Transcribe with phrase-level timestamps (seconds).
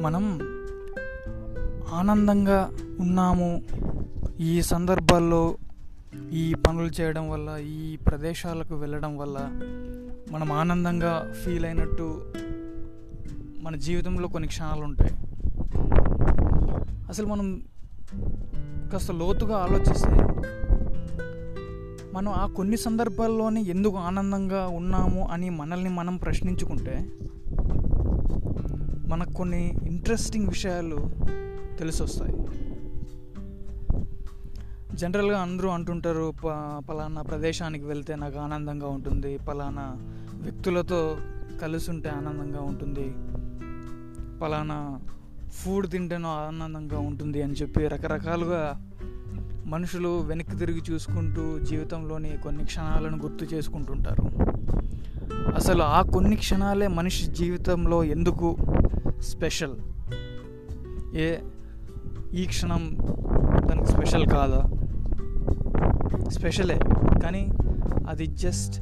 [0.00, 0.40] మనం
[1.92, 3.62] ఆనందంగా ఉన్నాము.
[4.40, 5.56] ఈ సందర్భాల్లో
[6.32, 9.36] ఈ పనులు చేయడం వల్ల ఈ ప్రదేశాలకు వెళ్ళడం వల్ల
[10.32, 12.22] మనం ఆనందంగా ఫీల్ అయినట్టు
[13.62, 15.12] మన జీవితంలో కొన్ని క్షణాలు ఉంటాయి.
[17.08, 17.62] అసలు మనం
[18.92, 20.18] కాస్త లోతుగా ఆలోచిస్తే
[22.14, 27.06] మనం ఆ కొన్ని సందర్భాల్లోనే ఎందుకు ఆనందంగా ఉన్నాము అని మనల్ని మనం ప్రశ్నించుకుంటే
[29.08, 31.10] మనకు కొన్ని ఇంట్రెస్టింగ్ విషయాలు
[31.78, 32.34] తెలిసొస్తాయి.
[34.96, 36.46] జనరల్గా అందరూ అంటుంటారు ప
[36.90, 39.94] పలానా ప్రదేశానికి వెళ్తే నాకు ఆనందంగా ఉంటుంది పలానా
[40.34, 41.16] వ్యక్తులతో
[41.62, 43.14] కలుసుంటే ఆనందంగా ఉంటుంది
[44.38, 45.00] పలానా
[45.50, 48.90] ఫుడ్ తింటేనో ఆనందంగా ఉంటుంది అని చెప్పి రకరకాలుగా
[49.66, 54.22] మనుషులు వెనక్కి తిరిగి చూసుకుంటూ జీవితంలోని కొన్ని క్షణాలను గుర్తు చేసుకుంటుంటారు.
[55.54, 58.56] అసలు ఆ కొన్ని క్షణాలే మనిషి జీవితంలో ఎందుకు
[59.22, 59.76] స్పెషల్.
[61.16, 61.36] ఏ
[62.32, 62.98] ఈ క్షణం
[63.70, 64.70] దానికి స్పెషల్ కాదా?
[66.28, 66.80] స్పెషలే
[67.22, 67.52] కానీ
[68.08, 68.80] అది జస్ట్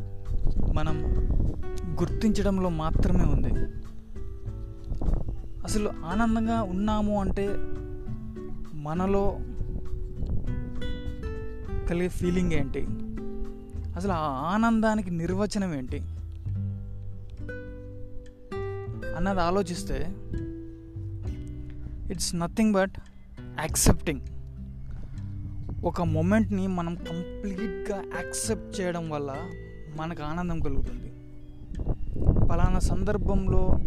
[0.75, 1.03] మనం
[2.01, 3.55] గుర్తించడంలో మాత్రమే ఉంది.
[5.64, 7.48] అసలు ఆనందంగా ఉన్నాము అంటే
[8.75, 9.39] మనలో
[11.91, 12.87] కలిగే ఫీలింగ్ ఏంటి?
[13.97, 16.03] అసలు ఆ ఆనందానికి నిర్వచనం ఏంటి?
[19.17, 20.14] అన్నది ఆలోచిస్తే
[22.11, 22.92] ఇట్స్ నథింగ్ బట్
[23.61, 24.20] యాక్సెప్టింగ్
[25.84, 29.34] ఒక మూమెంట్ని మనం కంప్లీట్గా యాక్సెప్ట్ చేయడం వల్ల
[29.97, 31.12] మనకు ఆనందం కలుగుతుంది.
[32.48, 33.78] పలానా సందర్భంలో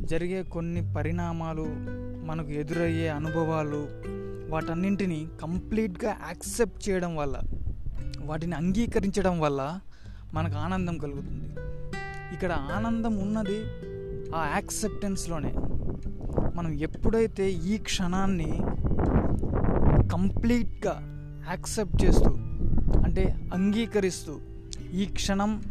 [0.00, 1.66] జరిగే కొన్ని పరిణామాలు
[2.24, 3.88] మనకు ఎదురయ్యే అనుభవాలు
[4.50, 7.40] వాటన్నింటినీ కంప్లీట్గా యాక్సెప్ట్ చేయడం వల్ల
[8.20, 9.80] వాటిని అంగీకరించడం వల్ల
[10.32, 11.48] మనకు ఆనందం కలుగుతుంది.
[12.34, 13.64] ఇక్కడ ఆనందం ఉన్నది
[14.34, 15.52] ఆ యాక్సెప్టెన్స్లోనే
[16.56, 18.50] మనం ఎప్పుడైతే ఈ క్షణాన్ని
[20.08, 20.94] కంప్లీట్గా
[21.48, 22.30] యాక్సెప్ట్ చేస్తూ
[23.04, 23.24] అంటే
[23.54, 24.40] అంగీకరిస్తూ
[24.94, 25.62] ఈ క్షణం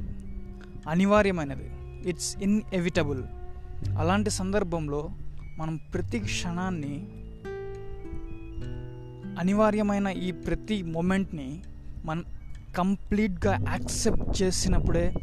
[0.90, 1.68] అనివార్యమైనది.
[2.10, 3.24] ఇట్స్ ఇన్ఎవిటబుల్
[3.98, 5.10] అలాంటి సందర్భంలో
[5.58, 6.96] మనం ప్రతి క్షణాన్ని
[9.40, 11.64] అనివార్యమైన ఈ ప్రతి మూమెంట్ని
[12.06, 12.24] మనం
[12.76, 15.14] కంప్లీట్గా యాక్సెప్ట్ చేసినప్పుడే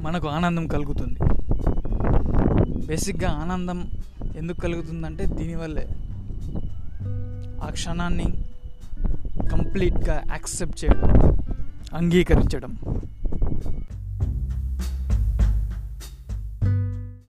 [0.00, 1.18] మనకు ఆనందం కలుగుతుంది.
[2.86, 3.90] బేసిక్గా ఆనందం
[4.36, 5.86] ఎందుకు కలుగుతుందంటే దీనివల్లే.
[7.62, 8.26] ఆ క్షణాన్ని
[9.50, 11.36] కంప్లీట్గా యాక్సెప్ట్ చేయడం
[11.94, 12.78] అంగీకరించడం.